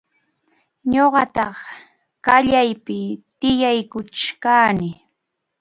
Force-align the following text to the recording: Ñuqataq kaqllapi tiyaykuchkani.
Ñuqataq 0.91 1.55
kaqllapi 2.25 2.97
tiyaykuchkani. 3.39 4.89